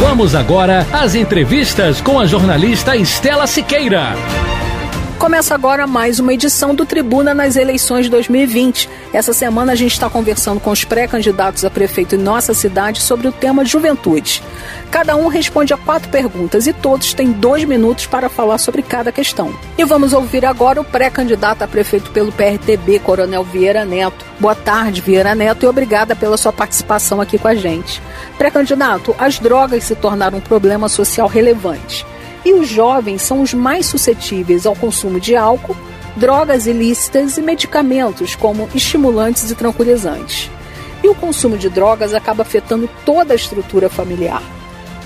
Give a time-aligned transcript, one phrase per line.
[0.00, 4.14] Vamos agora às entrevistas com a jornalista Estela Siqueira.
[5.24, 8.90] Começa agora mais uma edição do Tribuna nas eleições 2020.
[9.10, 13.26] Essa semana a gente está conversando com os pré-candidatos a prefeito em nossa cidade sobre
[13.26, 14.42] o tema juventude.
[14.90, 19.10] Cada um responde a quatro perguntas e todos têm dois minutos para falar sobre cada
[19.10, 19.58] questão.
[19.78, 24.26] E vamos ouvir agora o pré-candidato a prefeito pelo PRTB, Coronel Vieira Neto.
[24.38, 28.02] Boa tarde, Vieira Neto, e obrigada pela sua participação aqui com a gente.
[28.36, 32.04] Pré-candidato, as drogas se tornaram um problema social relevante
[32.44, 35.76] e os jovens são os mais suscetíveis ao consumo de álcool,
[36.16, 40.50] drogas ilícitas e medicamentos como estimulantes e tranquilizantes.
[41.02, 44.42] E o consumo de drogas acaba afetando toda a estrutura familiar.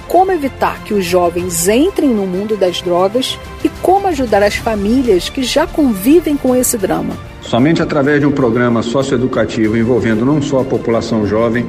[0.06, 5.28] Como evitar que os jovens entrem no mundo das drogas e como ajudar as famílias
[5.28, 7.14] que já convivem com esse drama?
[7.42, 11.66] Somente através de um programa socioeducativo envolvendo não só a população jovem,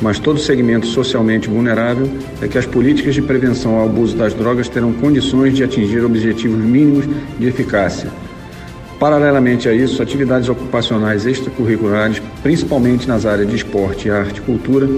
[0.00, 2.08] mas todo segmento socialmente vulnerável,
[2.40, 6.58] é que as políticas de prevenção ao abuso das drogas terão condições de atingir objetivos
[6.58, 7.04] mínimos
[7.38, 8.10] de eficácia.
[8.98, 14.88] Paralelamente a isso, atividades ocupacionais extracurriculares, principalmente nas áreas de esporte, arte e cultura,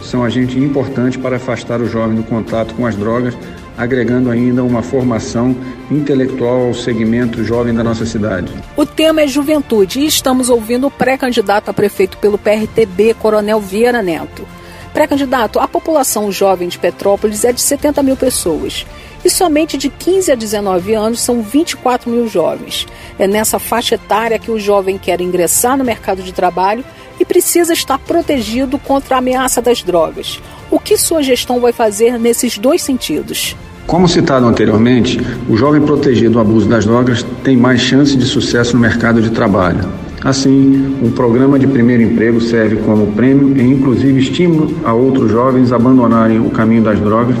[0.00, 3.36] são agente importante para afastar o jovem do contato com as drogas,
[3.78, 5.56] agregando ainda uma formação
[5.88, 8.52] intelectual ao segmento jovem da nossa cidade.
[8.76, 14.02] O tema é juventude e estamos ouvindo o pré-candidato a prefeito pelo PRTB, Coronel Vieira
[14.02, 14.46] Neto.
[14.92, 18.84] Pré-candidato, a população jovem de Petrópolis é de 70 mil pessoas.
[19.24, 22.86] E somente de 15 a 19 anos são 24 mil jovens.
[23.16, 26.84] É nessa faixa etária que o jovem quer ingressar no mercado de trabalho
[27.20, 30.40] e precisa estar protegido contra a ameaça das drogas.
[30.70, 33.56] O que sua gestão vai fazer nesses dois sentidos?
[33.88, 35.18] Como citado anteriormente,
[35.48, 39.30] o jovem protegido do abuso das drogas tem mais chance de sucesso no mercado de
[39.30, 39.88] trabalho.
[40.22, 45.72] Assim, um programa de primeiro emprego serve como prêmio e, inclusive, estímulo a outros jovens
[45.72, 47.34] abandonarem o caminho das drogas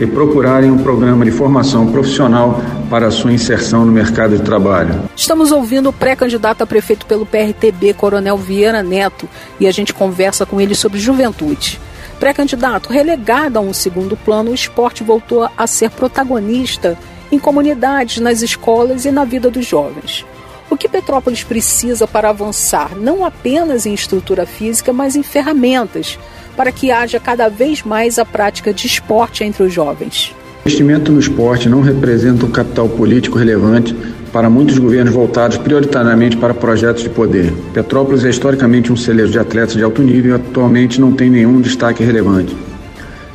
[0.00, 2.60] e procurarem um programa de formação profissional
[2.90, 5.04] para sua inserção no mercado de trabalho.
[5.14, 9.28] Estamos ouvindo o pré-candidato a prefeito pelo PRTB, Coronel Vieira Neto,
[9.60, 11.78] e a gente conversa com ele sobre juventude.
[12.22, 16.96] Pré-candidato, relegado a um segundo plano, o esporte voltou a ser protagonista
[17.32, 20.24] em comunidades, nas escolas e na vida dos jovens.
[20.70, 26.16] O que Petrópolis precisa para avançar não apenas em estrutura física, mas em ferramentas
[26.56, 30.32] para que haja cada vez mais a prática de esporte entre os jovens.
[30.64, 33.96] O investimento no esporte não representa um capital político relevante
[34.32, 37.52] para muitos governos voltados prioritariamente para projetos de poder.
[37.74, 41.60] Petrópolis é historicamente um celeiro de atletas de alto nível e atualmente não tem nenhum
[41.60, 42.56] destaque relevante.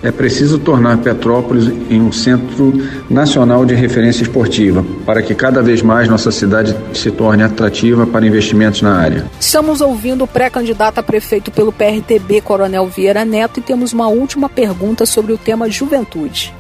[0.02, 2.72] É preciso tornar Petrópolis em um centro
[3.10, 8.26] nacional de referência esportiva, para que cada vez mais nossa cidade se torne atrativa para
[8.26, 9.26] investimentos na área.
[9.40, 14.48] Estamos ouvindo o pré-candidato a prefeito pelo PRTB, Coronel Vieira Neto, e temos uma última
[14.48, 16.54] pergunta sobre o tema juventude.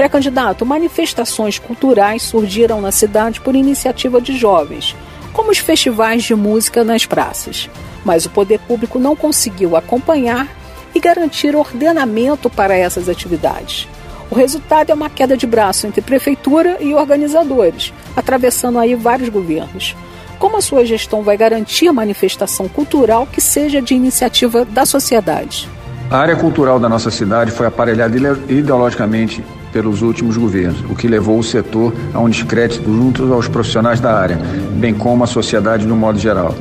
[0.00, 4.96] Pré-candidato, manifestações culturais surgiram na cidade por iniciativa de jovens,
[5.34, 7.68] como os festivais de música nas praças.
[8.02, 10.48] Mas o poder público não conseguiu acompanhar
[10.94, 13.86] e garantir ordenamento para essas atividades.
[14.30, 19.94] O resultado é uma queda de braço entre prefeitura e organizadores, atravessando aí vários governos.
[20.38, 25.68] Como a sua gestão vai garantir a manifestação cultural que seja de iniciativa da sociedade?
[26.10, 28.16] A área cultural da nossa cidade foi aparelhada
[28.48, 34.00] ideologicamente pelos últimos governos, o que levou o setor a um descrédito junto aos profissionais
[34.00, 34.36] da área,
[34.74, 36.54] bem como a sociedade no modo geral.